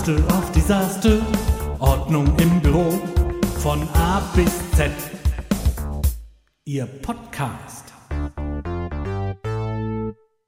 Master 0.00 0.38
of 0.38 0.52
Disaster, 0.52 1.20
Ordnung 1.78 2.26
im 2.38 2.62
Büro 2.62 2.88
von 3.58 3.82
A 3.92 4.20
bis 4.34 4.70
Z. 4.70 4.90
Ihr 6.64 6.86
Podcast. 6.86 7.92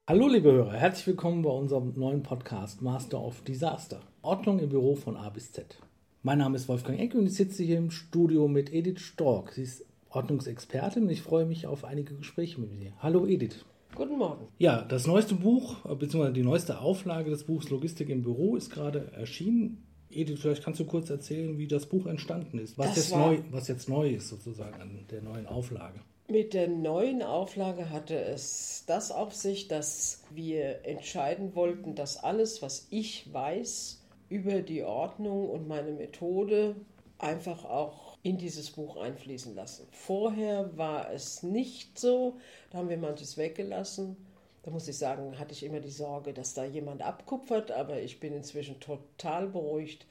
Hallo 0.07 0.27
liebe 0.27 0.51
Hörer, 0.51 0.73
herzlich 0.73 1.05
willkommen 1.05 1.43
bei 1.43 1.51
unserem 1.51 1.93
neuen 1.95 2.23
Podcast 2.23 2.81
Master 2.81 3.23
of 3.23 3.43
Disaster, 3.43 4.01
Ordnung 4.23 4.57
im 4.57 4.69
Büro 4.69 4.95
von 4.95 5.15
A 5.15 5.29
bis 5.29 5.51
Z. 5.51 5.77
Mein 6.23 6.39
Name 6.39 6.55
ist 6.55 6.67
Wolfgang 6.67 6.99
Enke 6.99 7.19
und 7.19 7.27
ich 7.27 7.35
sitze 7.35 7.61
hier 7.61 7.77
im 7.77 7.91
Studio 7.91 8.47
mit 8.47 8.73
Edith 8.73 9.01
Stork. 9.01 9.53
Sie 9.53 9.61
ist 9.61 9.85
Ordnungsexpertin 10.09 11.03
und 11.03 11.09
ich 11.11 11.21
freue 11.21 11.45
mich 11.45 11.67
auf 11.67 11.85
einige 11.85 12.15
Gespräche 12.15 12.59
mit 12.59 12.73
ihr. 12.73 12.93
Hallo 13.03 13.27
Edith. 13.27 13.63
Guten 13.95 14.17
Morgen. 14.17 14.47
Ja, 14.57 14.81
das 14.81 15.05
neueste 15.05 15.35
Buch, 15.35 15.75
beziehungsweise 15.81 16.33
die 16.33 16.43
neueste 16.43 16.79
Auflage 16.79 17.29
des 17.29 17.43
Buchs 17.43 17.69
Logistik 17.69 18.09
im 18.09 18.23
Büro 18.23 18.55
ist 18.55 18.71
gerade 18.71 19.11
erschienen. 19.13 19.85
Edith, 20.09 20.39
vielleicht 20.39 20.63
kannst 20.63 20.79
du 20.79 20.85
kurz 20.85 21.09
erzählen, 21.09 21.57
wie 21.57 21.67
das 21.67 21.85
Buch 21.85 22.07
entstanden 22.07 22.59
ist, 22.59 22.77
was, 22.77 22.95
jetzt 22.95 23.15
neu, 23.15 23.39
was 23.51 23.67
jetzt 23.67 23.89
neu 23.89 24.09
ist 24.09 24.29
sozusagen 24.29 24.81
an 24.81 25.05
der 25.11 25.21
neuen 25.21 25.45
Auflage. 25.47 25.99
Mit 26.27 26.53
der 26.53 26.67
neuen 26.67 27.21
Auflage 27.21 27.89
hatte 27.89 28.15
es 28.15 28.83
das 28.87 29.11
auf 29.11 29.33
sich, 29.33 29.67
dass 29.67 30.23
wir 30.33 30.85
entscheiden 30.85 31.53
wollten, 31.55 31.95
dass 31.95 32.23
alles, 32.23 32.61
was 32.61 32.87
ich 32.89 33.31
weiß 33.31 34.01
über 34.29 34.61
die 34.61 34.83
Ordnung 34.83 35.49
und 35.49 35.67
meine 35.67 35.91
Methode, 35.91 36.75
einfach 37.19 37.65
auch 37.65 38.02
in 38.23 38.37
dieses 38.37 38.71
Buch 38.71 38.95
einfließen 38.95 39.53
lassen. 39.53 39.85
Vorher 39.91 40.75
war 40.77 41.11
es 41.11 41.43
nicht 41.43 41.99
so, 41.99 42.37
da 42.71 42.79
haben 42.79 42.89
wir 42.89 42.97
manches 42.97 43.37
weggelassen. 43.37 44.15
Da 44.63 44.71
muss 44.71 44.87
ich 44.87 44.97
sagen, 44.97 45.37
hatte 45.37 45.51
ich 45.51 45.63
immer 45.63 45.81
die 45.81 45.89
Sorge, 45.89 46.33
dass 46.33 46.53
da 46.53 46.63
jemand 46.63 47.01
abkupfert, 47.01 47.71
aber 47.71 48.01
ich 48.01 48.21
bin 48.21 48.33
inzwischen 48.33 48.79
total 48.79 49.47
beruhigt. 49.47 50.05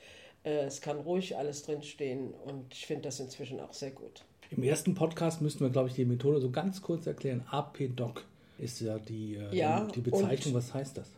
Äh, 0.44 0.66
es 0.66 0.82
kann 0.82 0.98
ruhig 0.98 1.38
alles 1.38 1.62
drinstehen 1.62 2.34
und 2.44 2.74
ich 2.74 2.86
finde 2.86 3.04
das 3.04 3.18
inzwischen 3.18 3.60
auch 3.60 3.72
sehr 3.72 3.92
gut. 3.92 4.24
Im 4.50 4.62
ersten 4.62 4.94
Podcast 4.94 5.40
müssten 5.40 5.60
wir, 5.60 5.70
glaube 5.70 5.88
ich, 5.88 5.94
die 5.94 6.04
Methode 6.04 6.38
so 6.38 6.50
ganz 6.50 6.82
kurz 6.82 7.06
erklären. 7.06 7.42
AP-Doc 7.50 8.26
ist 8.58 8.80
ja 8.82 8.98
die, 8.98 9.36
äh, 9.36 9.56
ja, 9.56 9.86
die 9.86 10.02
Bezeichnung. 10.02 10.52
Was 10.52 10.74
heißt 10.74 10.98
das? 10.98 11.10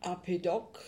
AP-Doc 0.00 0.80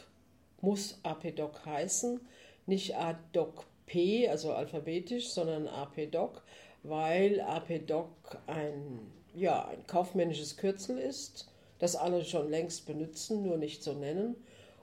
muss 0.62 0.98
AP-Doc 1.02 1.66
heißen, 1.66 2.18
nicht 2.64 2.96
ADOC 2.96 3.66
P, 3.88 4.28
also 4.28 4.52
alphabetisch, 4.52 5.30
sondern 5.30 5.66
AP-Doc, 5.66 6.42
weil 6.84 7.40
AP-Doc 7.40 8.08
ein, 8.46 9.00
ja, 9.34 9.66
ein 9.66 9.84
kaufmännisches 9.86 10.56
Kürzel 10.56 10.98
ist, 10.98 11.50
das 11.80 11.96
alle 11.96 12.24
schon 12.24 12.48
längst 12.48 12.86
benutzen, 12.86 13.42
nur 13.42 13.56
nicht 13.56 13.82
so 13.82 13.92
nennen. 13.94 14.36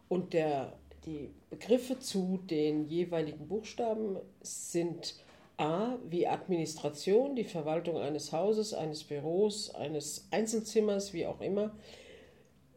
Und 0.09 0.33
der, 0.33 0.73
die 1.05 1.29
Begriffe 1.49 1.99
zu 1.99 2.39
den 2.49 2.85
jeweiligen 2.85 3.47
Buchstaben 3.47 4.17
sind 4.41 5.15
A 5.57 5.95
wie 6.09 6.27
Administration, 6.27 7.35
die 7.35 7.45
Verwaltung 7.45 7.97
eines 7.97 8.33
Hauses, 8.33 8.73
eines 8.73 9.03
Büros, 9.05 9.73
eines 9.73 10.27
Einzelzimmers, 10.31 11.13
wie 11.13 11.25
auch 11.25 11.39
immer, 11.39 11.71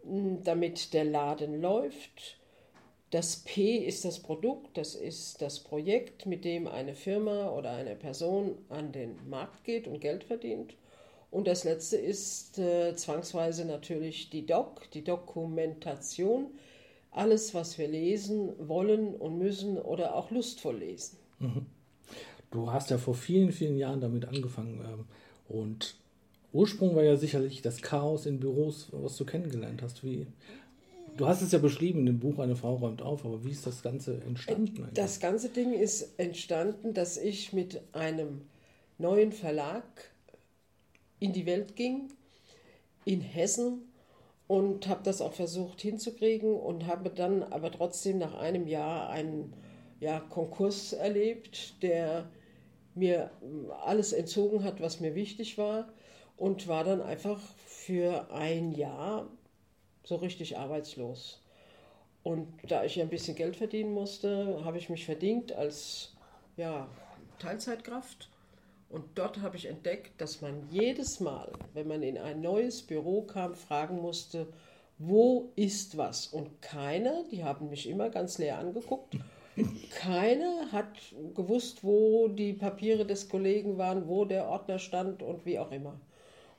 damit 0.05 0.95
der 0.95 1.05
Laden 1.05 1.61
läuft. 1.61 2.39
Das 3.11 3.37
P 3.37 3.79
ist 3.79 4.05
das 4.05 4.19
Produkt, 4.19 4.77
das 4.77 4.95
ist 4.95 5.41
das 5.41 5.61
Projekt, 5.61 6.27
mit 6.27 6.45
dem 6.45 6.67
eine 6.67 6.95
Firma 6.95 7.49
oder 7.51 7.71
eine 7.71 7.97
Person 7.97 8.59
an 8.69 8.93
den 8.93 9.17
Markt 9.29 9.65
geht 9.65 9.87
und 9.87 10.01
Geld 10.01 10.25
verdient. 10.25 10.75
Und 11.31 11.47
das 11.47 11.65
letzte 11.65 11.97
ist 11.97 12.59
äh, 12.59 12.95
zwangsweise 12.97 13.65
natürlich 13.65 14.31
die 14.31 14.47
Doc, 14.47 14.91
die 14.93 15.05
Dokumentation. 15.05 16.47
Alles, 17.11 17.55
was 17.55 17.79
wir 17.79 17.89
lesen 17.89 18.53
wollen 18.59 19.15
und 19.15 19.39
müssen 19.39 19.79
oder 19.79 20.15
auch 20.15 20.31
lustvoll 20.31 20.79
lesen. 20.79 21.19
Mhm. 21.39 21.67
Du 22.51 22.71
hast 22.73 22.91
ja 22.91 22.99
vor 22.99 23.15
vielen, 23.15 23.53
vielen 23.53 23.77
Jahren 23.77 24.01
damit 24.01 24.27
angefangen. 24.27 24.81
Ähm, 24.81 25.05
und 25.49 25.97
Ursprung 26.53 26.97
war 26.97 27.03
ja 27.03 27.17
sicherlich 27.17 27.61
das 27.61 27.83
Chaos 27.83 28.25
in 28.27 28.41
Büros, 28.41 28.89
was 28.93 29.17
du 29.17 29.25
kennengelernt 29.25 29.83
hast. 29.83 30.03
Wie, 30.03 30.27
Du 31.19 31.27
hast 31.27 31.43
es 31.43 31.53
ja 31.53 31.59
beschrieben 31.59 32.01
in 32.01 32.07
dem 32.07 32.21
Buch 32.21 32.39
Eine 32.39 32.57
Frau 32.57 32.77
räumt 32.77 33.03
auf, 33.03 33.25
aber 33.25 33.45
wie 33.45 33.51
ist 33.51 33.67
das 33.67 33.83
Ganze 33.83 34.23
entstanden? 34.23 34.69
Eigentlich? 34.69 34.95
Das 34.95 35.21
ganze 35.21 35.49
Ding 35.51 35.73
ist 35.73 36.19
entstanden, 36.19 36.95
dass 36.95 37.17
ich 37.17 37.53
mit 37.53 37.83
einem 37.93 38.43
neuen 38.99 39.33
Verlag 39.33 39.85
in 41.19 41.33
die 41.33 41.45
Welt 41.45 41.77
ging, 41.77 42.09
in 43.05 43.21
Hessen, 43.21 43.83
und 44.47 44.89
habe 44.89 45.03
das 45.05 45.21
auch 45.21 45.35
versucht 45.35 45.83
hinzukriegen 45.83 46.55
und 46.55 46.87
habe 46.87 47.11
dann 47.11 47.43
aber 47.43 47.71
trotzdem 47.71 48.19
nach 48.19 48.35
einem 48.35 48.67
Jahr 48.67 49.11
einen 49.11 49.53
ja, 50.01 50.21
Konkurs 50.21 50.95
erlebt, 50.95 51.83
der 51.83 52.31
mir 52.95 53.31
alles 53.85 54.13
entzogen 54.13 54.65
hat, 54.65 54.81
was 54.81 55.01
mir 55.01 55.15
wichtig 55.15 55.59
war 55.59 55.93
und 56.37 56.67
war 56.67 56.83
dann 56.83 57.03
einfach 57.03 57.41
für 57.67 58.33
ein 58.33 58.73
Jahr 58.73 59.29
so 60.09 60.17
richtig 60.17 60.57
arbeitslos. 60.57 61.43
Und 62.23 62.49
da 62.67 62.83
ich 62.85 63.01
ein 63.01 63.11
bisschen 63.11 63.37
Geld 63.37 63.57
verdienen 63.57 63.93
musste, 63.93 64.65
habe 64.65 64.79
ich 64.79 64.89
mich 64.89 65.05
verdient 65.05 65.53
als 65.53 66.15
ja, 66.57 66.89
Teilzeitkraft. 67.39 68.31
Und 68.89 69.05
dort 69.15 69.43
habe 69.43 69.57
ich 69.59 69.67
entdeckt, 69.67 70.19
dass 70.19 70.41
man 70.41 70.67
jedes 70.71 71.21
Mal, 71.21 71.53
wenn 71.75 71.87
man 71.87 72.03
in 72.03 72.17
ein 72.17 72.41
neues 72.41 72.83
Büro 72.83 73.23
kam, 73.23 73.55
fragen 73.55 74.01
musste, 74.01 74.47
wo 74.97 75.53
ist 75.57 75.99
was? 75.99 76.27
Und 76.27 76.63
keiner, 76.63 77.25
die 77.31 77.45
haben 77.45 77.69
mich 77.69 77.87
immer 77.89 78.09
ganz 78.09 78.39
leer 78.39 78.59
angeguckt, 78.59 79.15
keiner 79.91 80.73
hat 80.73 81.15
gewusst, 81.35 81.85
wo 81.85 82.29
die 82.29 82.55
Papiere 82.55 83.05
des 83.05 83.29
Kollegen 83.29 83.77
waren, 83.77 84.09
wo 84.09 84.25
der 84.25 84.49
Ordner 84.49 84.79
stand 84.79 85.23
und 85.23 85.45
wie 85.45 85.59
auch 85.59 85.71
immer. 85.71 86.01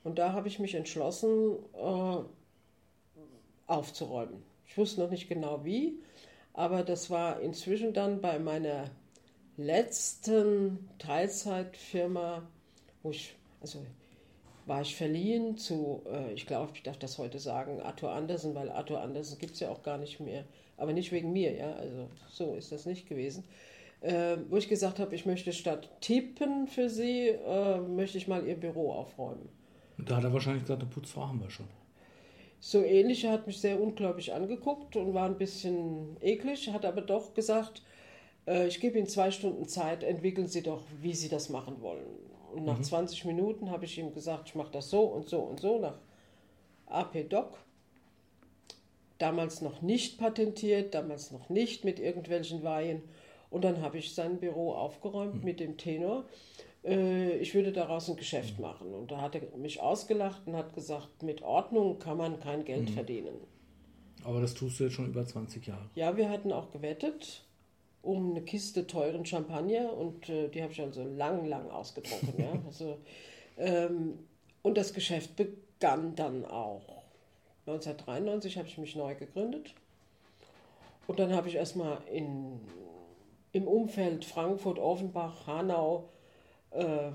Und 0.04 0.18
da 0.18 0.32
habe 0.32 0.48
ich 0.48 0.60
mich 0.60 0.74
entschlossen, 0.74 1.56
äh, 1.74 2.16
aufzuräumen. 3.70 4.42
Ich 4.66 4.76
wusste 4.76 5.00
noch 5.00 5.10
nicht 5.10 5.28
genau 5.28 5.64
wie, 5.64 5.98
aber 6.52 6.82
das 6.82 7.10
war 7.10 7.40
inzwischen 7.40 7.92
dann 7.92 8.20
bei 8.20 8.38
meiner 8.38 8.90
letzten 9.56 10.88
Teilzeitfirma, 10.98 12.42
wo 13.02 13.10
ich, 13.10 13.34
also 13.60 13.84
war 14.66 14.82
ich 14.82 14.94
verliehen 14.94 15.56
zu, 15.56 16.02
äh, 16.06 16.32
ich 16.32 16.46
glaube, 16.46 16.72
ich 16.74 16.82
darf 16.82 16.98
das 16.98 17.18
heute 17.18 17.38
sagen, 17.38 17.80
Arthur 17.80 18.12
Andersen, 18.12 18.54
weil 18.54 18.70
Arthur 18.70 19.00
Andersen 19.00 19.38
gibt 19.38 19.54
es 19.54 19.60
ja 19.60 19.70
auch 19.70 19.82
gar 19.82 19.98
nicht 19.98 20.20
mehr. 20.20 20.44
Aber 20.76 20.92
nicht 20.92 21.12
wegen 21.12 21.32
mir, 21.32 21.54
ja, 21.54 21.72
also 21.72 22.08
so 22.30 22.54
ist 22.54 22.72
das 22.72 22.86
nicht 22.86 23.08
gewesen. 23.08 23.44
Äh, 24.00 24.38
wo 24.48 24.56
ich 24.56 24.68
gesagt 24.68 24.98
habe, 24.98 25.14
ich 25.14 25.26
möchte 25.26 25.52
statt 25.52 25.90
tippen 26.00 26.66
für 26.66 26.88
sie, 26.88 27.28
äh, 27.28 27.80
möchte 27.80 28.16
ich 28.16 28.28
mal 28.28 28.46
ihr 28.46 28.56
Büro 28.56 28.92
aufräumen. 28.92 29.48
Da 29.98 30.16
hat 30.16 30.24
er 30.24 30.32
wahrscheinlich 30.32 30.62
gesagt, 30.62 30.82
eine 30.82 30.90
Putzfrau 30.90 31.28
haben 31.28 31.40
wir 31.40 31.50
schon 31.50 31.66
so 32.60 32.82
ähnliche 32.82 33.30
hat 33.30 33.46
mich 33.46 33.58
sehr 33.60 33.80
ungläubig 33.80 34.34
angeguckt 34.34 34.94
und 34.94 35.14
war 35.14 35.24
ein 35.24 35.38
bisschen 35.38 36.16
eklig, 36.20 36.70
hat 36.70 36.84
aber 36.84 37.00
doch 37.00 37.32
gesagt, 37.32 37.82
äh, 38.46 38.66
ich 38.66 38.80
gebe 38.80 38.98
Ihnen 38.98 39.08
zwei 39.08 39.30
Stunden 39.30 39.66
Zeit, 39.66 40.04
entwickeln 40.04 40.46
Sie 40.46 40.62
doch, 40.62 40.82
wie 41.00 41.14
Sie 41.14 41.30
das 41.30 41.48
machen 41.48 41.80
wollen. 41.80 42.04
Und 42.52 42.66
nach 42.66 42.78
mhm. 42.78 42.84
20 42.84 43.24
Minuten 43.24 43.70
habe 43.70 43.86
ich 43.86 43.96
ihm 43.98 44.12
gesagt, 44.12 44.48
ich 44.48 44.54
mache 44.54 44.72
das 44.72 44.90
so 44.90 45.02
und 45.02 45.28
so 45.28 45.40
und 45.40 45.60
so 45.60 45.78
nach 45.78 45.98
AP 46.86 47.28
Doc. 47.30 47.58
Damals 49.18 49.60
noch 49.60 49.82
nicht 49.82 50.18
patentiert, 50.18 50.94
damals 50.94 51.30
noch 51.30 51.48
nicht 51.48 51.84
mit 51.84 51.98
irgendwelchen 51.98 52.62
Weihen. 52.62 53.02
Und 53.50 53.64
dann 53.64 53.82
habe 53.82 53.98
ich 53.98 54.14
sein 54.14 54.38
Büro 54.38 54.72
aufgeräumt 54.72 55.36
mhm. 55.36 55.44
mit 55.44 55.60
dem 55.60 55.76
Tenor 55.76 56.24
äh, 56.84 57.36
ich 57.38 57.54
würde 57.54 57.72
daraus 57.72 58.08
ein 58.08 58.16
Geschäft 58.16 58.58
mhm. 58.58 58.64
machen. 58.64 58.94
Und 58.94 59.10
da 59.10 59.20
hat 59.20 59.34
er 59.34 59.42
mich 59.56 59.80
ausgelacht 59.80 60.42
und 60.46 60.56
hat 60.56 60.74
gesagt, 60.74 61.22
mit 61.22 61.42
Ordnung 61.42 61.98
kann 61.98 62.16
man 62.16 62.40
kein 62.40 62.64
Geld 62.64 62.90
mhm. 62.90 62.94
verdienen. 62.94 63.34
Aber 64.24 64.40
das 64.40 64.54
tust 64.54 64.78
du 64.78 64.84
jetzt 64.84 64.94
schon 64.94 65.06
über 65.06 65.24
20 65.24 65.66
Jahre. 65.66 65.88
Ja, 65.94 66.16
wir 66.16 66.28
hatten 66.28 66.52
auch 66.52 66.70
gewettet 66.70 67.44
um 68.02 68.30
eine 68.30 68.42
Kiste 68.42 68.86
teuren 68.86 69.26
Champagner 69.26 69.92
und 69.92 70.28
äh, 70.28 70.48
die 70.48 70.62
habe 70.62 70.72
ich 70.72 70.80
also 70.80 71.04
lang, 71.04 71.44
lang 71.46 71.70
ausgetrunken. 71.70 72.32
ja. 72.38 72.52
also, 72.66 72.98
ähm, 73.58 74.18
und 74.62 74.76
das 74.76 74.94
Geschäft 74.94 75.36
begann 75.36 76.14
dann 76.14 76.44
auch. 76.44 77.02
1993 77.66 78.56
habe 78.56 78.68
ich 78.68 78.78
mich 78.78 78.96
neu 78.96 79.14
gegründet. 79.14 79.74
Und 81.06 81.18
dann 81.18 81.34
habe 81.34 81.48
ich 81.48 81.56
erstmal 81.56 81.98
in, 82.12 82.60
im 83.52 83.66
Umfeld 83.66 84.24
Frankfurt, 84.24 84.78
Offenbach, 84.78 85.46
Hanau 85.46 86.08
äh, 86.70 87.10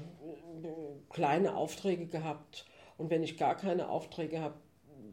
kleine 1.10 1.56
Aufträge 1.56 2.08
gehabt. 2.08 2.66
Und 2.98 3.10
wenn 3.10 3.24
ich 3.24 3.38
gar 3.38 3.56
keine 3.56 3.90
Aufträge 3.90 4.40
habe, 4.40 4.56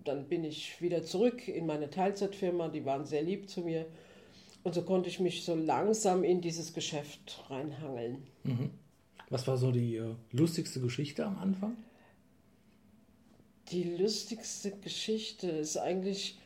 dann 0.05 0.29
bin 0.29 0.45
ich 0.45 0.81
wieder 0.81 1.03
zurück 1.03 1.49
in 1.49 1.67
meine 1.67 1.91
Teilzeitfirma. 1.91 2.69
Die 2.69 2.85
waren 2.85 3.05
sehr 3.05 3.23
lieb 3.23 3.49
zu 3.49 3.63
mir. 3.63 3.87
Und 4.65 4.75
so 4.75 4.83
konnte 4.83 5.09
ich 5.09 5.21
mich 5.21 5.45
so 5.45 5.55
langsam 5.55 6.23
in 6.25 6.41
dieses 6.41 6.73
Geschäft 6.73 7.45
reinhangeln. 7.49 8.27
Mhm. 8.45 8.71
Was 9.31 9.47
war 9.47 9.57
so 9.57 9.73
die 9.73 9.97
äh, 9.97 10.15
lustigste 10.31 10.81
Geschichte 10.81 11.25
am 11.25 11.39
Anfang? 11.39 11.77
Die 13.71 13.85
lustigste 13.97 14.73
Geschichte 14.73 15.49
ist 15.49 15.79
eigentlich, 15.79 16.39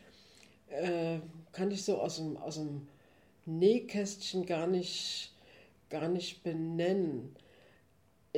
äh, 0.69 1.19
kann 1.53 1.71
ich 1.71 1.83
so 1.83 1.99
aus 1.99 2.17
dem, 2.17 2.37
aus 2.37 2.55
dem 2.55 2.87
Nähkästchen 3.45 4.47
gar 4.47 4.67
nicht, 4.67 5.33
gar 5.91 6.09
nicht 6.09 6.43
benennen. 6.43 7.35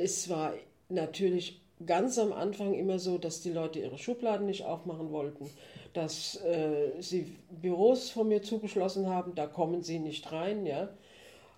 Es 0.01 0.29
war 0.29 0.53
natürlich 0.87 1.61
ganz 1.85 2.17
am 2.17 2.33
Anfang 2.33 2.73
immer 2.73 2.99
so, 2.99 3.17
dass 3.17 3.41
die 3.41 3.51
Leute 3.51 3.79
ihre 3.79 3.97
Schubladen 3.97 4.45
nicht 4.45 4.65
aufmachen 4.65 5.11
wollten, 5.11 5.49
dass 5.93 6.35
äh, 6.43 6.91
sie 6.99 7.35
Büros 7.49 8.09
von 8.09 8.27
mir 8.27 8.41
zugeschlossen 8.41 9.07
haben, 9.07 9.35
da 9.35 9.47
kommen 9.47 9.81
sie 9.81 9.99
nicht 9.99 10.31
rein, 10.31 10.65
ja. 10.65 10.89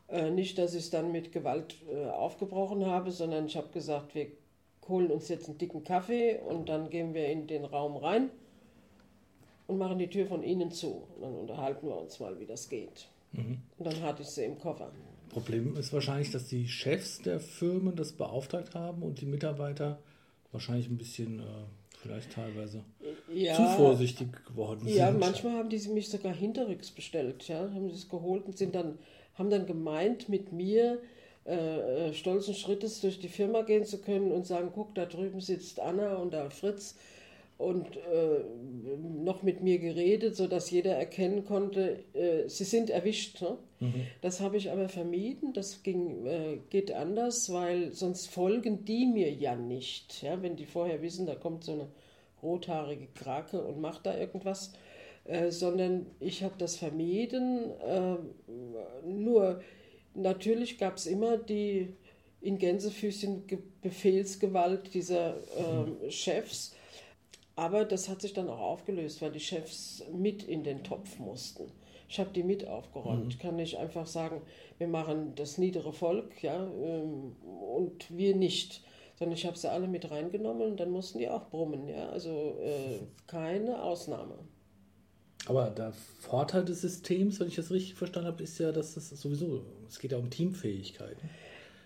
Äh, 0.09 0.31
nicht, 0.31 0.57
dass 0.57 0.73
ich 0.73 0.83
es 0.83 0.89
dann 0.89 1.11
mit 1.11 1.31
Gewalt 1.31 1.75
äh, 1.91 2.09
aufgebrochen 2.09 2.85
habe, 2.85 3.11
sondern 3.11 3.45
ich 3.45 3.55
habe 3.55 3.69
gesagt, 3.69 4.15
wir 4.15 4.27
holen 4.87 5.11
uns 5.11 5.29
jetzt 5.29 5.47
einen 5.47 5.57
dicken 5.57 5.83
Kaffee 5.83 6.39
und 6.39 6.69
dann 6.69 6.89
gehen 6.89 7.13
wir 7.13 7.27
in 7.27 7.47
den 7.47 7.65
Raum 7.65 7.95
rein 7.97 8.29
und 9.67 9.77
machen 9.77 9.99
die 9.99 10.09
Tür 10.09 10.25
von 10.25 10.43
innen 10.43 10.71
zu. 10.71 11.03
Und 11.15 11.21
dann 11.21 11.35
unterhalten 11.35 11.87
wir 11.87 11.97
uns 11.97 12.19
mal, 12.19 12.39
wie 12.39 12.45
das 12.45 12.67
geht. 12.67 13.07
Mhm. 13.31 13.61
Und 13.77 13.85
dann 13.85 14.01
hatte 14.01 14.23
ich 14.23 14.29
sie 14.29 14.43
im 14.43 14.59
Koffer. 14.59 14.91
Problem 15.31 15.75
ist 15.77 15.93
wahrscheinlich, 15.93 16.31
dass 16.31 16.47
die 16.47 16.67
Chefs 16.67 17.21
der 17.21 17.39
Firmen 17.39 17.95
das 17.95 18.11
beauftragt 18.11 18.75
haben 18.75 19.01
und 19.01 19.21
die 19.21 19.25
Mitarbeiter 19.25 19.99
wahrscheinlich 20.51 20.89
ein 20.89 20.97
bisschen 20.97 21.39
äh, 21.39 21.43
vielleicht 22.01 22.33
teilweise 22.33 22.83
ja, 23.33 23.55
zu 23.55 23.65
vorsichtig 23.77 24.45
geworden 24.45 24.81
sind. 24.85 24.95
Ja, 24.95 25.11
manchmal 25.11 25.53
haben 25.53 25.69
die 25.69 25.79
mich 25.89 26.09
sogar 26.09 26.33
hinterrücks 26.33 26.91
bestellt, 26.91 27.47
ja, 27.47 27.59
haben 27.59 27.89
sie 27.89 27.95
es 27.95 28.09
geholt 28.09 28.45
und 28.45 28.57
sind 28.57 28.75
dann, 28.75 28.97
haben 29.35 29.49
dann 29.49 29.65
gemeint, 29.65 30.27
mit 30.29 30.51
mir 30.51 30.99
äh, 31.45 32.09
äh, 32.09 32.13
stolzen 32.13 32.53
Schrittes 32.53 33.01
durch 33.01 33.19
die 33.19 33.29
Firma 33.29 33.61
gehen 33.61 33.85
zu 33.85 33.99
können 33.99 34.31
und 34.31 34.45
sagen, 34.45 34.71
guck, 34.73 34.93
da 34.95 35.05
drüben 35.05 35.41
sitzt 35.41 35.79
Anna 35.79 36.15
und 36.15 36.33
da 36.33 36.49
Fritz 36.49 36.95
und 37.61 37.95
äh, 37.97 38.43
noch 38.97 39.43
mit 39.43 39.61
mir 39.61 39.77
geredet, 39.77 40.35
sodass 40.35 40.71
jeder 40.71 40.95
erkennen 40.95 41.45
konnte, 41.45 42.03
äh, 42.13 42.47
sie 42.47 42.63
sind 42.63 42.89
erwischt. 42.89 43.41
Ne? 43.41 43.57
Mhm. 43.79 44.07
Das 44.21 44.41
habe 44.41 44.57
ich 44.57 44.71
aber 44.71 44.89
vermieden, 44.89 45.53
das 45.53 45.83
ging, 45.83 46.25
äh, 46.25 46.57
geht 46.69 46.91
anders, 46.91 47.51
weil 47.53 47.93
sonst 47.93 48.27
folgen 48.27 48.83
die 48.85 49.05
mir 49.05 49.31
ja 49.31 49.55
nicht. 49.55 50.23
Ja? 50.23 50.41
Wenn 50.41 50.55
die 50.55 50.65
vorher 50.65 51.01
wissen, 51.01 51.27
da 51.27 51.35
kommt 51.35 51.63
so 51.63 51.73
eine 51.73 51.87
rothaarige 52.41 53.07
Krake 53.13 53.61
und 53.61 53.79
macht 53.79 54.05
da 54.05 54.17
irgendwas, 54.17 54.73
äh, 55.25 55.51
sondern 55.51 56.07
ich 56.19 56.43
habe 56.43 56.55
das 56.57 56.77
vermieden. 56.77 57.71
Äh, 57.79 59.07
nur 59.07 59.61
natürlich 60.15 60.79
gab 60.79 60.97
es 60.97 61.05
immer 61.05 61.37
die 61.37 61.93
in 62.41 62.57
Gänsefüßchen 62.57 63.43
Befehlsgewalt 63.83 64.95
dieser 64.95 65.35
mhm. 65.35 66.09
Chefs 66.09 66.73
aber 67.55 67.85
das 67.85 68.09
hat 68.09 68.21
sich 68.21 68.33
dann 68.33 68.49
auch 68.49 68.59
aufgelöst, 68.59 69.21
weil 69.21 69.31
die 69.31 69.39
Chefs 69.39 70.03
mit 70.11 70.43
in 70.43 70.63
den 70.63 70.83
Topf 70.83 71.19
mussten. 71.19 71.71
Ich 72.11 72.19
habe 72.19 72.31
die 72.31 72.43
mit 72.43 72.67
aufgeräumt. 72.67 73.23
Mhm. 73.23 73.29
Ich 73.29 73.39
kann 73.39 73.55
nicht 73.55 73.77
einfach 73.77 74.05
sagen, 74.05 74.41
wir 74.77 74.87
machen 74.87 75.33
das 75.35 75.57
niedere 75.57 75.93
Volk, 75.93 76.43
ja, 76.43 76.65
ähm, 76.65 77.35
und 77.41 78.15
wir 78.15 78.35
nicht. 78.35 78.83
Sondern 79.15 79.37
ich 79.37 79.45
habe 79.45 79.57
sie 79.57 79.71
alle 79.71 79.87
mit 79.87 80.09
reingenommen 80.09 80.71
und 80.71 80.79
dann 80.79 80.91
mussten 80.91 81.19
die 81.19 81.29
auch 81.29 81.49
brummen, 81.49 81.87
ja. 81.87 82.09
Also 82.09 82.57
äh, 82.61 82.99
keine 83.27 83.81
Ausnahme. 83.81 84.39
Aber 85.47 85.69
der 85.69 85.93
Vorteil 85.93 86.65
des 86.65 86.81
Systems, 86.81 87.39
wenn 87.39 87.47
ich 87.47 87.55
das 87.55 87.71
richtig 87.71 87.95
verstanden 87.95 88.27
habe, 88.27 88.43
ist 88.43 88.59
ja, 88.59 88.71
dass 88.71 88.93
das 88.93 89.09
sowieso, 89.09 89.63
es 89.87 89.97
geht 89.99 90.11
ja 90.11 90.17
um 90.17 90.29
Teamfähigkeiten. 90.29 91.29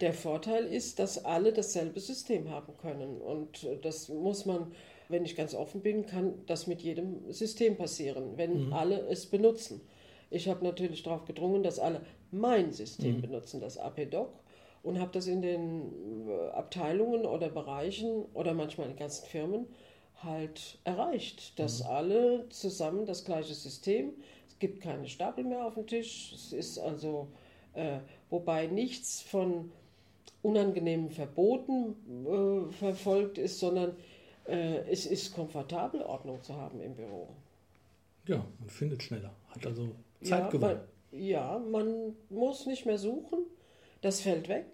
Der 0.01 0.13
Vorteil 0.13 0.65
ist, 0.65 0.99
dass 0.99 1.23
alle 1.23 1.53
dasselbe 1.53 1.99
System 1.99 2.49
haben 2.49 2.75
können. 2.77 3.21
Und 3.21 3.65
das 3.83 4.09
muss 4.09 4.45
man 4.45 4.71
wenn 5.09 5.25
ich 5.25 5.35
ganz 5.35 5.53
offen 5.53 5.81
bin, 5.81 6.05
kann 6.05 6.33
das 6.47 6.67
mit 6.67 6.81
jedem 6.81 7.31
System 7.31 7.77
passieren, 7.77 8.37
wenn 8.37 8.67
mhm. 8.67 8.73
alle 8.73 8.99
es 9.07 9.25
benutzen. 9.25 9.81
Ich 10.29 10.47
habe 10.47 10.63
natürlich 10.63 11.03
darauf 11.03 11.25
gedrungen, 11.25 11.63
dass 11.63 11.79
alle 11.79 12.01
mein 12.31 12.71
System 12.71 13.17
mhm. 13.17 13.21
benutzen, 13.21 13.61
das 13.61 13.77
APDoc, 13.77 14.29
und 14.83 14.99
habe 14.99 15.11
das 15.11 15.27
in 15.27 15.41
den 15.41 16.27
äh, 16.27 16.49
Abteilungen 16.51 17.25
oder 17.25 17.49
Bereichen 17.49 18.25
oder 18.33 18.53
manchmal 18.53 18.89
in 18.89 18.95
ganzen 18.95 19.25
Firmen 19.25 19.65
halt 20.21 20.77
erreicht, 20.83 21.59
dass 21.59 21.83
mhm. 21.83 21.89
alle 21.89 22.49
zusammen 22.49 23.05
das 23.05 23.25
gleiche 23.25 23.53
System, 23.53 24.13
es 24.47 24.59
gibt 24.59 24.81
keine 24.81 25.07
Stapel 25.07 25.43
mehr 25.43 25.65
auf 25.65 25.73
dem 25.73 25.87
Tisch, 25.87 26.31
es 26.33 26.53
ist 26.53 26.77
also, 26.77 27.27
äh, 27.73 27.99
wobei 28.29 28.67
nichts 28.67 29.21
von 29.21 29.71
unangenehmen 30.41 31.09
Verboten 31.09 31.95
äh, 32.27 32.71
verfolgt 32.71 33.39
ist, 33.39 33.59
sondern 33.59 33.95
äh, 34.47 34.79
es 34.89 35.05
ist 35.05 35.33
komfortabel, 35.33 36.01
Ordnung 36.01 36.41
zu 36.43 36.55
haben 36.55 36.81
im 36.81 36.95
Büro. 36.95 37.29
Ja, 38.27 38.45
man 38.59 38.69
findet 38.69 39.03
schneller, 39.03 39.31
hat 39.49 39.65
also 39.65 39.89
Zeit 40.21 40.43
ja, 40.43 40.49
gewonnen. 40.49 40.79
Man, 41.11 41.21
ja, 41.21 41.59
man 41.59 42.15
muss 42.29 42.65
nicht 42.65 42.85
mehr 42.85 42.97
suchen, 42.97 43.39
das 44.01 44.21
fällt 44.21 44.49
weg. 44.49 44.65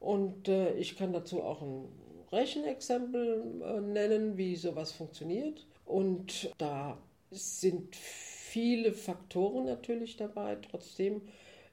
Und 0.00 0.48
äh, 0.48 0.74
ich 0.74 0.96
kann 0.96 1.12
dazu 1.12 1.42
auch 1.42 1.62
ein 1.62 1.88
Rechenexempel 2.32 3.62
äh, 3.62 3.80
nennen, 3.80 4.36
wie 4.36 4.56
sowas 4.56 4.92
funktioniert. 4.92 5.66
Und 5.84 6.50
da 6.58 6.98
sind 7.30 7.94
viele 7.94 8.92
Faktoren 8.92 9.64
natürlich 9.64 10.16
dabei, 10.16 10.56
trotzdem 10.56 11.22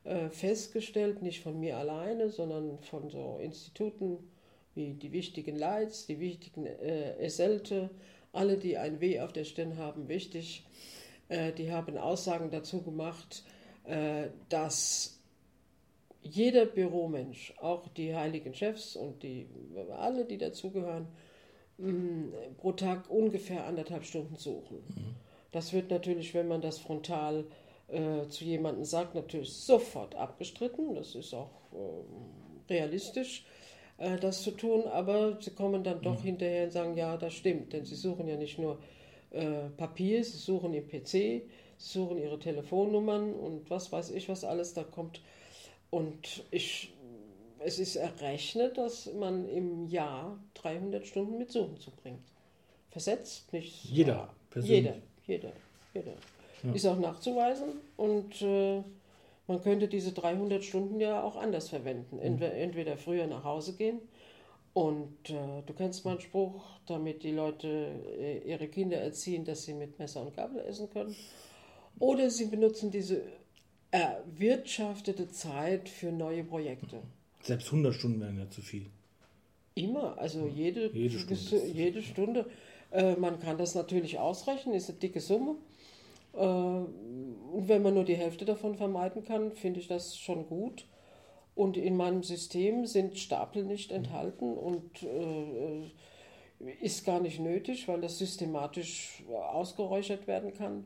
äh, 0.04 0.30
festgestellt, 0.30 1.22
nicht 1.22 1.42
von 1.42 1.60
mir 1.60 1.78
alleine, 1.78 2.30
sondern 2.30 2.80
von 2.80 3.10
so 3.10 3.40
Instituten 3.42 4.18
wie 4.76 4.94
die 4.94 5.12
wichtigen 5.12 5.56
Leits, 5.56 6.06
die 6.06 6.20
wichtigen 6.20 6.66
äh, 6.66 7.18
Esselte, 7.18 7.90
alle, 8.32 8.58
die 8.58 8.78
ein 8.78 9.00
W 9.00 9.20
auf 9.22 9.34
der 9.34 9.44
Stirn 9.44 9.78
haben, 9.78 10.08
wichtig. 10.08 10.66
Äh, 11.30 11.54
die 11.54 11.72
haben 11.72 11.98
Aussagen 11.98 12.50
dazu 12.50 12.82
gemacht, 12.82 13.44
äh, 13.86 14.30
dass 14.50 15.20
jeder 16.22 16.66
Büromensch, 16.66 17.54
auch 17.60 17.88
die 17.90 18.16
heiligen 18.16 18.54
Chefs 18.54 18.96
und 18.96 19.24
die, 19.24 19.48
alle, 19.92 20.26
die 20.26 20.38
dazugehören, 20.38 21.08
mm, 21.78 22.56
pro 22.58 22.72
Tag 22.72 23.10
ungefähr 23.10 23.66
anderthalb 23.66 24.06
Stunden 24.06 24.36
suchen. 24.38 24.78
Mhm. 24.88 25.16
Das 25.52 25.74
wird 25.74 25.92
natürlich, 25.92 26.34
wenn 26.34 26.48
man 26.48 26.62
das 26.62 26.80
frontal 26.80 27.46
äh, 27.88 28.28
zu 28.28 28.44
jemandem 28.44 28.86
sagt, 28.86 29.14
natürlich 29.14 29.54
sofort 29.54 30.16
abgestritten. 30.16 30.96
Das 30.96 31.14
ist 31.14 31.34
auch 31.34 31.52
äh, 31.74 32.74
realistisch. 32.74 33.46
Äh, 34.04 34.18
das 34.20 34.42
zu 34.44 34.52
tun, 34.52 34.84
aber 34.88 35.38
sie 35.40 35.52
kommen 35.52 35.84
dann 35.84 36.02
doch 36.02 36.20
mhm. 36.20 36.26
hinterher 36.26 36.66
und 36.66 36.72
sagen, 36.72 36.98
ja, 36.98 37.16
das 37.16 37.34
stimmt, 37.34 37.72
denn 37.72 37.86
sie 37.86 37.96
suchen 37.96 38.28
ja 38.28 38.36
nicht 38.36 38.60
nur 38.60 38.78
äh, 39.32 39.70
Papier, 39.78 40.24
sie 40.24 40.38
suchen 40.38 40.74
ihr 40.74 40.86
PC, 40.86 41.12
sie 41.12 41.44
suchen 41.78 42.18
ihre 42.18 42.38
Telefonnummern 42.38 43.34
und 43.34 43.70
was 43.70 43.92
weiß 43.92 44.12
ich, 44.12 44.28
was 44.28 44.44
alles 44.44 44.74
da 44.74 44.84
kommt. 44.84 45.22
Und 45.90 46.44
ich, 46.52 46.94
es 47.60 47.80
ist 47.80 47.96
errechnet, 47.96 48.78
dass 48.78 49.14
man 49.14 49.48
im 49.48 49.88
Jahr 49.88 50.38
300 50.56 51.08
Stunden 51.08 51.38
mit 51.38 51.52
Suchen 51.52 51.78
zubringt. 51.80 52.20
Versetzt, 52.90 53.54
nicht 53.54 53.86
Jeder, 53.86 54.34
persönlich. 54.50 54.96
Jeder, 55.26 55.54
jeder, 55.54 55.54
jeder. 55.94 56.14
Ja. 56.64 56.74
Ist 56.74 56.86
auch 56.86 57.00
nachzuweisen 57.00 57.70
und 57.96 58.42
äh, 58.42 58.84
man 59.48 59.62
könnte 59.62 59.88
diese 59.88 60.14
300 60.14 60.64
Stunden 60.64 61.00
ja 61.00 61.22
auch 61.22 61.36
anders 61.36 61.70
verwenden. 61.70 62.18
Mhm. 62.18 62.42
Entweder, 62.42 62.98
früher 62.98 63.28
nach 63.28 63.44
Hause 63.44 63.76
gehen 63.76 64.00
und 64.74 65.30
äh, 65.30 65.62
du 65.66 65.74
kennst 65.74 66.04
meinen 66.04 66.20
Spruch, 66.20 66.64
damit 66.88 67.24
die 67.24 67.32
Leute 67.32 67.68
äh, 68.20 68.40
ihre 68.40 68.68
Kinder 68.68 68.98
erziehen, 68.98 69.46
dass 69.46 69.64
sie 69.64 69.74
mit 69.74 70.00
Messer 70.00 70.22
und 70.22 70.36
Gabel 70.36 70.62
essen 70.62 70.90
können. 70.90 71.16
Oder 72.00 72.32
sie 72.32 72.46
benutzen 72.46 72.90
diese 72.90 73.22
erwirtschaftete 73.92 75.30
Zeit 75.30 75.88
für 75.88 76.12
neue 76.12 76.44
Projekte. 76.44 77.04
Selbst 77.42 77.68
100 77.68 77.94
Stunden 77.94 78.20
wären 78.20 78.40
ja 78.40 78.50
zu 78.50 78.62
viel. 78.62 78.88
Immer, 79.76 80.18
also 80.18 80.48
jede, 80.48 80.92
jede 80.92 81.20
Stunde. 81.20 81.68
Jede 81.68 82.02
Stunde. 82.02 82.46
Äh, 82.92 83.16
man 83.16 83.40
kann 83.40 83.58
das 83.60 83.76
natürlich 83.76 84.18
ausrechnen, 84.18 84.74
ist 84.74 84.90
eine 84.90 84.98
dicke 84.98 85.20
Summe. 85.20 85.56
Äh, 86.34 86.38
und 86.38 87.68
wenn 87.68 87.82
man 87.82 87.94
nur 87.94 88.04
die 88.04 88.16
Hälfte 88.16 88.46
davon 88.46 88.76
vermeiden 88.76 89.24
kann, 89.24 89.52
finde 89.52 89.80
ich 89.80 89.88
das 89.88 90.18
schon 90.18 90.48
gut. 90.48 90.88
Und 91.56 91.78
in 91.78 91.96
meinem 91.96 92.24
System 92.24 92.86
sind 92.86 93.18
Stapel 93.18 93.64
nicht 93.64 93.92
enthalten 93.92 94.58
und 94.58 95.04
äh, 95.04 95.92
ist 96.82 97.06
gar 97.06 97.20
nicht 97.20 97.40
nötig, 97.40 97.88
weil 97.88 98.02
das 98.02 98.18
systematisch 98.18 99.24
ausgeräuchert 99.30 100.26
werden 100.28 100.54
kann. 100.54 100.86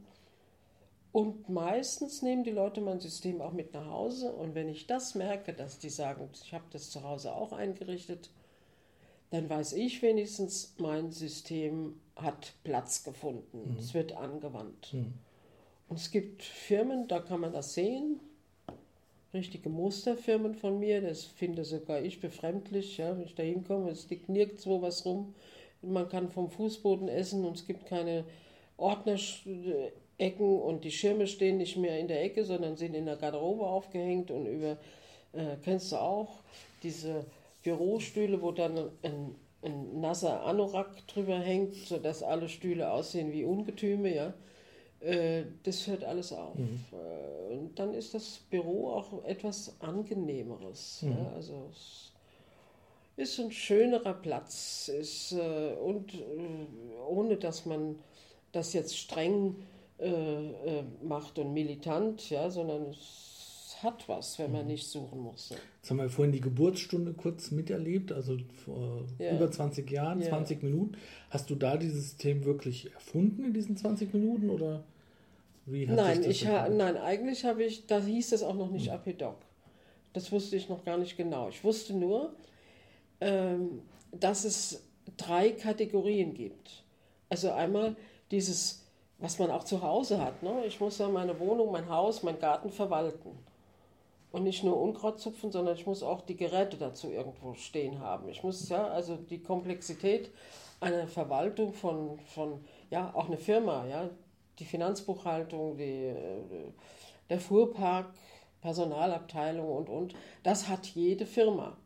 Und 1.14 1.50
meistens 1.50 2.22
nehmen 2.22 2.44
die 2.44 2.52
Leute 2.52 2.82
mein 2.82 3.00
System 3.00 3.42
auch 3.42 3.54
mit 3.54 3.74
nach 3.74 3.88
Hause. 3.88 4.32
Und 4.34 4.56
wenn 4.56 4.70
ich 4.70 4.88
das 4.88 5.16
merke, 5.16 5.54
dass 5.54 5.80
die 5.80 5.90
sagen, 5.90 6.30
ich 6.44 6.54
habe 6.54 6.66
das 6.72 6.92
zu 6.92 7.04
Hause 7.04 7.34
auch 7.34 7.54
eingerichtet, 7.54 8.30
dann 9.30 9.50
weiß 9.50 9.74
ich 9.74 10.02
wenigstens, 10.02 10.76
mein 10.78 11.12
System 11.12 12.00
hat 12.16 12.54
Platz 12.64 13.04
gefunden. 13.04 13.74
Mhm. 13.74 13.80
Es 13.80 13.94
wird 13.94 14.16
angewandt. 14.16 14.94
Mhm. 14.94 15.14
Und 15.90 16.00
es 16.00 16.12
gibt 16.12 16.44
Firmen, 16.44 17.08
da 17.08 17.20
kann 17.20 17.42
man 17.42 17.54
das 17.54 17.74
sehen. 17.74 18.20
Richtige 19.34 19.70
Musterfirmen 19.70 20.56
von 20.56 20.80
mir, 20.80 21.02
das 21.02 21.24
finde 21.24 21.64
sogar 21.64 22.02
ich 22.02 22.20
befremdlich, 22.20 22.98
ja, 22.98 23.16
wenn 23.16 23.26
ich 23.26 23.36
da 23.36 23.44
hinkomme. 23.44 23.92
Es 23.92 24.10
liegt 24.10 24.30
nirgendwo 24.30 24.82
was 24.82 25.06
rum. 25.06 25.34
Man 25.82 26.10
kann 26.10 26.30
vom 26.30 26.50
Fußboden 26.50 27.08
essen 27.08 27.46
und 27.46 27.58
es 27.58 27.68
gibt 27.68 27.86
keine 27.86 28.26
Ordner. 28.78 29.18
Ecken 30.18 30.60
und 30.62 30.84
die 30.84 30.92
Schirme 30.92 31.28
stehen 31.28 31.58
nicht 31.58 31.78
mehr 31.78 32.00
in 32.00 32.08
der 32.08 32.24
Ecke, 32.24 32.44
sondern 32.44 32.76
sind 32.76 32.96
in 32.96 33.06
der 33.06 33.18
Garderobe 33.18 33.68
aufgehängt 33.68 34.32
und 34.32 34.48
über, 34.48 34.78
äh, 35.34 35.58
kennst 35.64 35.92
du 35.92 35.98
auch, 35.98 36.40
diese 36.84 37.26
Bürostühle, 37.64 38.42
wo 38.42 38.52
dann 38.52 38.90
ein, 39.04 39.36
ein 39.62 40.00
nasser 40.00 40.44
Anorak 40.46 41.08
drüber 41.08 41.38
hängt, 41.40 41.76
sodass 41.76 42.24
alle 42.24 42.50
Stühle 42.50 42.92
aussehen 42.92 43.32
wie 43.32 43.44
Ungetüme, 43.44 44.14
ja. 44.14 44.34
Äh, 45.00 45.44
das 45.64 45.86
hört 45.88 46.04
alles 46.04 46.34
auf. 46.34 46.56
Mhm. 46.56 46.80
Äh, 46.92 47.54
und 47.54 47.80
dann 47.80 47.94
ist 47.94 48.14
das 48.14 48.40
Büro 48.50 48.90
auch 48.92 49.24
etwas 49.26 49.76
angenehmeres. 49.80 51.04
Mhm. 51.04 51.12
Ja? 51.12 51.32
Also 51.36 51.70
es 51.72 52.12
ist 53.16 53.40
ein 53.40 53.52
schönerer 53.52 54.14
Platz 54.14 54.90
ist, 54.90 55.34
äh, 55.34 55.74
und 55.76 56.14
ohne 57.08 57.38
dass 57.38 57.66
man 57.66 58.00
das 58.52 58.74
jetzt 58.74 58.98
streng 58.98 59.56
macht 61.02 61.40
und 61.40 61.56
militant, 61.56 62.30
ja, 62.30 62.52
sondern 62.52 62.92
es 62.92 63.37
hat 63.84 64.08
was, 64.08 64.40
wenn 64.40 64.52
man 64.52 64.64
mhm. 64.64 64.68
nicht 64.68 64.88
suchen 64.88 65.20
muss. 65.20 65.50
Jetzt 65.50 65.90
haben 65.90 65.98
wir 65.98 66.10
vorhin 66.10 66.32
die 66.32 66.42
Geburtsstunde 66.42 67.14
kurz 67.14 67.52
miterlebt, 67.52 68.12
also 68.12 68.38
vor 68.66 69.06
ja. 69.20 69.36
über 69.36 69.50
20 69.50 69.90
Jahren, 69.90 70.22
ja. 70.22 70.30
20 70.30 70.64
Minuten. 70.64 70.98
Hast 71.30 71.50
du 71.50 71.56
da 71.56 71.78
dieses 71.78 72.04
System 72.04 72.46
wirklich 72.46 72.92
erfunden 72.94 73.46
in 73.46 73.54
diesen 73.54 73.78
20 73.78 74.14
Minuten 74.14 74.50
oder? 74.50 74.84
nein, 75.66 76.24
ich 76.24 76.48
ha, 76.48 76.70
nein, 76.70 76.96
eigentlich 76.98 77.44
habe 77.44 77.64
ich, 77.64 77.88
da 77.88 78.00
hieß 78.00 78.32
es 78.32 78.42
auch 78.42 78.56
noch 78.56 78.72
nicht 78.72 78.88
hm. 78.88 78.94
APDoc. 78.94 79.36
Das 80.14 80.32
wusste 80.32 80.56
ich 80.56 80.70
noch 80.70 80.86
gar 80.86 80.98
nicht 80.98 81.18
genau. 81.18 81.50
Ich 81.50 81.64
wusste 81.64 81.94
nur, 81.94 82.34
ähm, 83.20 83.82
dass 84.12 84.46
es 84.46 84.84
drei 85.18 85.52
Kategorien 85.52 86.34
gibt. 86.34 86.84
Also 87.30 87.52
einmal 87.52 87.96
dieses, 88.32 88.86
was 89.20 89.40
man 89.40 89.52
auch 89.52 89.64
zu 89.64 89.82
Hause 89.82 90.20
hat. 90.22 90.42
Ne? 90.44 90.64
Ich 90.66 90.80
muss 90.80 90.98
ja 90.98 91.10
meine 91.10 91.38
Wohnung, 91.40 91.72
mein 91.72 91.90
Haus, 91.90 92.24
mein 92.24 92.40
Garten 92.40 92.72
verwalten. 92.72 93.32
Und 94.32 94.44
nicht 94.44 94.64
nur 94.64 94.80
Unkraut 94.80 95.20
zupfen, 95.20 95.52
sondern 95.52 95.76
ich 95.76 95.86
muss 95.86 96.04
auch 96.04 96.22
die 96.22 96.36
Geräte 96.36 96.78
dazu 96.78 97.10
irgendwo 97.10 97.54
stehen 97.54 98.00
haben. 98.00 98.28
Ich 98.30 98.44
muss 98.44 98.68
ja, 98.70 98.88
also 98.88 99.16
die 99.16 99.42
Komplexität 99.42 100.32
einer 100.80 101.08
Verwaltung 101.08 101.74
von, 101.74 102.20
von 102.36 102.64
ja, 102.90 103.12
auch 103.16 103.28
eine 103.28 103.38
Firma, 103.38 103.88
ja, 103.88 104.10
die 104.60 104.66
Finanzbuchhaltung, 104.66 105.78
die, 105.78 106.06
äh, 106.06 106.42
der 107.30 107.40
Fuhrpark, 107.40 108.14
Personalabteilung 108.62 109.70
und, 109.70 109.90
und. 109.90 110.16
Das 110.44 110.68
hat 110.68 110.88
jede 110.88 111.26
Firma. 111.26 111.78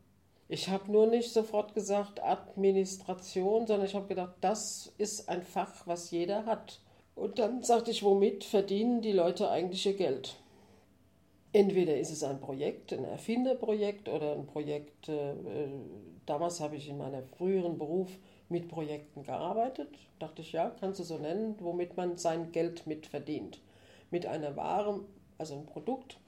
Ich 0.48 0.68
habe 0.68 0.90
nur 0.90 1.06
nicht 1.06 1.32
sofort 1.32 1.74
gesagt 1.74 2.22
Administration, 2.22 3.66
sondern 3.66 3.86
ich 3.86 3.94
habe 3.94 4.06
gedacht, 4.06 4.34
das 4.40 4.92
ist 4.98 5.28
ein 5.28 5.42
Fach, 5.42 5.86
was 5.86 6.10
jeder 6.10 6.44
hat. 6.44 6.80
Und 7.14 7.38
dann 7.38 7.62
sagte 7.62 7.90
ich, 7.90 8.02
womit 8.02 8.44
verdienen 8.44 9.00
die 9.00 9.12
Leute 9.12 9.50
eigentlich 9.50 9.86
ihr 9.86 9.96
Geld? 9.96 10.36
Entweder 11.52 11.98
ist 11.98 12.10
es 12.10 12.24
ein 12.24 12.40
Projekt, 12.40 12.92
ein 12.92 13.04
Erfinderprojekt 13.04 14.08
oder 14.08 14.32
ein 14.32 14.46
Projekt, 14.46 15.08
äh, 15.08 15.32
äh 15.32 15.68
damals 16.24 16.60
habe 16.60 16.76
ich 16.76 16.88
in 16.88 16.98
meinem 16.98 17.26
früheren 17.36 17.78
Beruf 17.78 18.10
mit 18.48 18.68
Projekten 18.68 19.22
gearbeitet. 19.24 19.88
Dachte 20.18 20.42
ich, 20.42 20.52
ja, 20.52 20.70
kannst 20.80 21.00
du 21.00 21.04
so 21.04 21.18
nennen, 21.18 21.56
womit 21.58 21.96
man 21.96 22.16
sein 22.16 22.52
Geld 22.52 22.86
mit 22.86 23.06
verdient. 23.06 23.60
Mit 24.10 24.26
einer 24.26 24.56
Ware, 24.56 25.00
also 25.38 25.54
ein 25.54 25.66
Produkt 25.66 26.18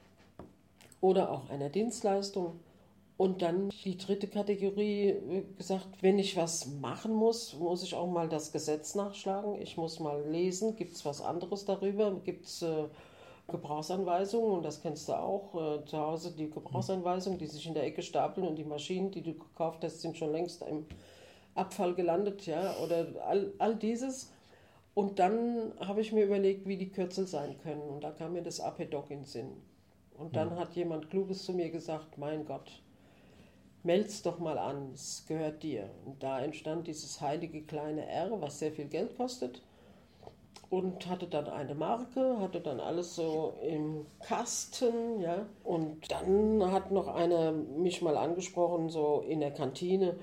oder 1.01 1.31
auch 1.31 1.49
einer 1.49 1.69
Dienstleistung. 1.69 2.59
Und 3.17 3.41
dann 3.41 3.69
die 3.85 3.97
dritte 3.97 4.27
Kategorie 4.27 5.09
äh, 5.09 5.43
gesagt, 5.57 5.87
wenn 6.01 6.19
ich 6.19 6.35
was 6.35 6.67
machen 6.67 7.13
muss, 7.13 7.53
muss 7.53 7.81
ich 7.81 7.95
auch 7.95 8.07
mal 8.07 8.27
das 8.27 8.51
Gesetz 8.51 8.93
nachschlagen. 8.93 9.61
Ich 9.61 9.77
muss 9.77 9.99
mal 9.99 10.21
lesen, 10.29 10.75
gibt 10.75 10.93
es 10.93 11.05
was 11.05 11.21
anderes 11.21 11.63
darüber? 11.63 12.19
Gibt 12.25 12.45
es 12.45 12.61
äh, 12.61 12.85
Gebrauchsanweisungen? 13.47 14.51
Und 14.51 14.63
das 14.63 14.81
kennst 14.81 15.07
du 15.09 15.13
auch 15.13 15.53
äh, 15.55 15.85
zu 15.85 15.97
Hause, 15.97 16.31
die 16.31 16.49
Gebrauchsanweisungen, 16.49 17.39
die 17.39 17.47
sich 17.47 17.67
in 17.67 17.73
der 17.73 17.83
Ecke 17.83 18.01
stapeln 18.01 18.47
und 18.47 18.55
die 18.55 18.63
Maschinen, 18.63 19.11
die 19.11 19.21
du 19.21 19.33
gekauft 19.33 19.83
hast, 19.83 20.01
sind 20.01 20.17
schon 20.17 20.31
längst 20.31 20.61
im 20.63 20.85
Abfall 21.53 21.93
gelandet, 21.93 22.45
ja, 22.45 22.75
oder 22.83 23.07
all, 23.25 23.53
all 23.59 23.75
dieses. 23.75 24.31
Und 24.93 25.19
dann 25.19 25.73
habe 25.79 26.01
ich 26.01 26.11
mir 26.11 26.25
überlegt, 26.25 26.67
wie 26.67 26.77
die 26.77 26.89
Kürzel 26.89 27.27
sein 27.27 27.57
können. 27.63 27.81
Und 27.81 28.03
da 28.03 28.11
kam 28.11 28.33
mir 28.33 28.43
das 28.43 28.59
AP-Doc 28.59 29.11
in 29.11 29.19
den 29.19 29.25
Sinn. 29.25 29.51
Und 30.17 30.35
dann 30.35 30.51
ja. 30.51 30.55
hat 30.57 30.73
jemand 30.73 31.09
Kluges 31.09 31.43
zu 31.43 31.53
mir 31.53 31.69
gesagt, 31.69 32.17
mein 32.17 32.45
Gott, 32.45 32.81
meld's 33.83 34.21
doch 34.21 34.39
mal 34.39 34.57
an, 34.57 34.91
es 34.93 35.25
gehört 35.27 35.63
dir. 35.63 35.89
Und 36.05 36.23
da 36.23 36.41
entstand 36.41 36.87
dieses 36.87 37.19
heilige 37.21 37.61
kleine 37.63 38.07
R, 38.07 38.41
was 38.41 38.59
sehr 38.59 38.71
viel 38.71 38.87
Geld 38.87 39.15
kostet. 39.17 39.61
Und 40.69 41.07
hatte 41.07 41.27
dann 41.27 41.47
eine 41.47 41.75
Marke, 41.75 42.39
hatte 42.39 42.59
dann 42.59 42.79
alles 42.79 43.15
so 43.15 43.53
im 43.61 44.05
Kasten, 44.19 45.21
ja. 45.21 45.45
Und 45.63 46.11
dann 46.11 46.71
hat 46.71 46.91
noch 46.91 47.07
einer 47.07 47.51
mich 47.51 48.01
mal 48.01 48.17
angesprochen, 48.17 48.89
so 48.89 49.23
in 49.27 49.39
der 49.39 49.51
Kantine, 49.51 50.15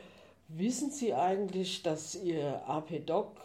Wissen 0.55 0.91
Sie 0.91 1.15
eigentlich, 1.15 1.83
dass 1.83 2.15
Ihr 2.15 2.63
AP-Doc 2.69 3.41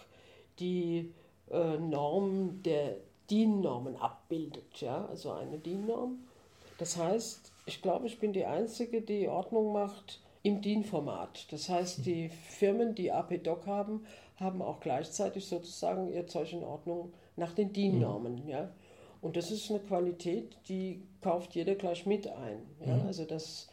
die 0.59 1.13
äh, 1.49 1.77
Norm 1.77 2.61
der 2.63 2.97
DIN-Normen 3.31 3.95
abbildet? 3.95 4.81
Ja? 4.81 5.05
Also 5.05 5.31
eine 5.31 5.57
DIN-Norm. 5.57 6.27
Das 6.79 6.97
heißt, 6.97 7.53
ich 7.65 7.81
glaube, 7.81 8.07
ich 8.07 8.19
bin 8.19 8.33
die 8.33 8.45
Einzige, 8.45 9.01
die 9.01 9.29
Ordnung 9.29 9.71
macht 9.71 10.21
im 10.43 10.61
DIN-Format. 10.61 11.51
Das 11.51 11.69
heißt, 11.69 12.05
die 12.05 12.27
Firmen, 12.27 12.93
die 12.93 13.09
AP-Doc 13.09 13.65
haben, 13.67 14.05
haben 14.37 14.61
auch 14.61 14.79
gleichzeitig 14.79 15.45
sozusagen 15.45 16.11
ihr 16.11 16.27
Zeug 16.27 16.53
in 16.53 16.63
Ordnung 16.63 17.13
nach 17.35 17.53
den 17.53 17.73
DIN-Normen. 17.73 18.43
Mhm. 18.43 18.49
Ja? 18.49 18.71
Und 19.21 19.35
das 19.35 19.51
ist 19.51 19.69
eine 19.69 19.79
Qualität, 19.79 20.57
die 20.69 21.03
kauft 21.21 21.55
jeder 21.55 21.75
gleich 21.75 22.05
mit 22.05 22.27
ein. 22.27 22.59
Ja? 22.85 22.95
Mhm. 22.95 23.07
Also 23.07 23.25
das 23.25 23.69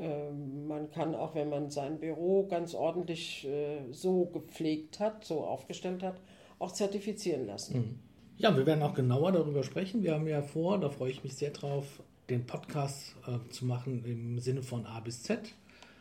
ähm, 0.00 0.66
man 0.66 0.90
kann 0.90 1.14
auch, 1.14 1.34
wenn 1.34 1.50
man 1.50 1.70
sein 1.70 1.98
Büro 1.98 2.46
ganz 2.46 2.74
ordentlich 2.74 3.46
äh, 3.46 3.82
so 3.92 4.24
gepflegt 4.26 4.98
hat, 4.98 5.24
so 5.24 5.44
aufgestellt 5.44 6.02
hat, 6.02 6.16
auch 6.58 6.72
zertifizieren 6.72 7.46
lassen. 7.46 7.78
Mhm. 7.78 7.98
Ja, 8.38 8.56
wir 8.56 8.64
werden 8.64 8.82
auch 8.82 8.94
genauer 8.94 9.32
darüber 9.32 9.62
sprechen. 9.62 10.02
Wir 10.02 10.14
haben 10.14 10.26
ja 10.26 10.40
vor, 10.40 10.80
da 10.80 10.88
freue 10.88 11.10
ich 11.10 11.22
mich 11.22 11.34
sehr 11.34 11.50
drauf, 11.50 12.02
den 12.30 12.46
Podcast 12.46 13.14
äh, 13.26 13.50
zu 13.50 13.66
machen 13.66 14.02
im 14.06 14.38
Sinne 14.38 14.62
von 14.62 14.86
A 14.86 15.00
bis 15.00 15.22
Z. 15.22 15.54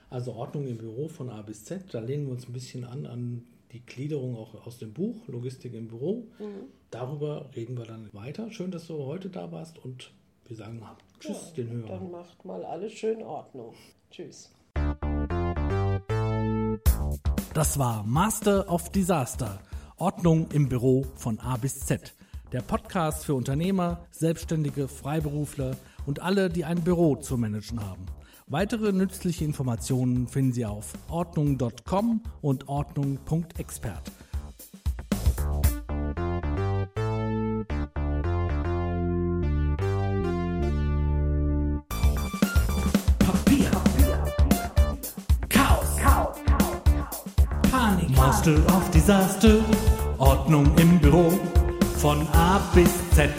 Also 0.10 0.34
Ordnung 0.34 0.66
im 0.68 0.78
Büro 0.78 1.10
von 1.10 1.30
A 1.30 1.42
bis 1.42 1.66
Z. 1.66 1.94
Da 1.94 2.00
lehnen 2.00 2.26
wir 2.28 2.32
uns 2.32 2.48
ein 2.48 2.54
bisschen 2.54 2.86
an 2.86 3.06
an 3.06 3.44
die 3.72 3.86
Gliederung 3.86 4.36
auch 4.36 4.66
aus 4.66 4.78
dem 4.78 4.94
Buch 4.94 5.28
Logistik 5.28 5.74
im 5.74 5.88
Büro. 5.88 6.28
Mhm. 6.40 6.70
Darüber 6.90 7.50
reden 7.56 7.78
wir 7.78 7.86
dann 7.86 8.10
weiter. 8.14 8.52
Schön, 8.52 8.72
dass 8.72 8.88
du 8.88 9.06
heute 9.06 9.30
da 9.30 9.52
warst 9.52 9.78
und 9.80 10.12
wir 10.48 10.56
sagen 10.56 10.82
Tschüss 11.20 11.54
ja, 11.56 11.64
den 11.64 11.72
Hörern. 11.72 11.88
Dann 11.88 12.12
macht 12.12 12.46
mal 12.46 12.66
alles 12.66 12.94
schön 12.94 13.22
Ordnung. 13.22 13.74
Tschüss. 14.10 14.52
Das 17.54 17.78
war 17.78 18.04
Master 18.04 18.72
of 18.72 18.90
Disaster. 18.90 19.60
Ordnung 19.98 20.50
im 20.52 20.70
Büro 20.70 21.06
von 21.16 21.40
A 21.40 21.58
bis 21.58 21.82
Z. 21.82 22.16
Der 22.52 22.62
Podcast 22.62 23.26
für 23.26 23.36
Unternehmer, 23.36 24.08
Selbstständige, 24.10 24.88
Freiberufler 24.88 25.76
und 26.08 26.22
alle, 26.22 26.50
die 26.50 26.66
ein 26.66 26.84
Büro 26.84 27.18
zu 27.18 27.38
managen 27.38 27.86
haben. 27.86 28.06
Weitere 28.52 28.92
nützliche 28.92 29.46
Informationen 29.46 30.28
finden 30.28 30.54
Sie 30.54 30.66
auf 30.66 30.94
ordnung.com 31.08 32.24
und 32.42 32.68
ordnung.expert. 32.68 34.12
Master 48.16 48.58
of 48.76 48.90
Disaster, 48.92 49.60
Ordnung 50.18 50.76
im 50.78 51.00
Büro. 51.00 51.32
Von 51.98 52.28
A 52.34 52.60
bis 52.74 52.90
Z. 53.12 53.30